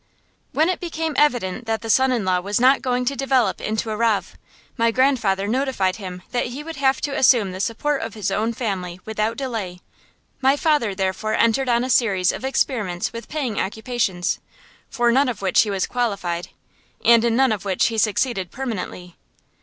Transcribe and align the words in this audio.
When 0.51 0.67
it 0.67 0.79
became 0.79 1.13
evident 1.15 1.67
that 1.67 1.83
the 1.83 1.89
son 1.91 2.11
in 2.11 2.25
law 2.25 2.39
was 2.39 2.59
not 2.59 2.81
going 2.81 3.05
to 3.05 3.15
develop 3.15 3.61
into 3.61 3.91
a 3.91 3.95
rav, 3.95 4.35
my 4.75 4.89
grandfather 4.89 5.47
notified 5.47 5.97
him 5.97 6.23
that 6.31 6.47
he 6.47 6.63
would 6.63 6.77
have 6.77 6.99
to 7.01 7.15
assume 7.15 7.51
the 7.51 7.59
support 7.59 8.01
of 8.01 8.15
his 8.15 8.31
own 8.31 8.51
family 8.53 8.99
without 9.05 9.37
delay. 9.37 9.79
My 10.41 10.57
father 10.57 10.95
therefore 10.95 11.35
entered 11.35 11.69
on 11.69 11.83
a 11.83 11.89
series 11.91 12.31
of 12.31 12.43
experiments 12.43 13.13
with 13.13 13.29
paying 13.29 13.59
occupations, 13.59 14.39
for 14.89 15.11
none 15.11 15.29
of 15.29 15.43
which 15.43 15.61
he 15.61 15.69
was 15.69 15.85
qualified, 15.85 16.47
and 17.05 17.23
in 17.23 17.35
none 17.35 17.51
of 17.51 17.63
which 17.63 17.85
he 17.89 17.99
succeeded 17.99 18.49
permanently. 18.49 19.17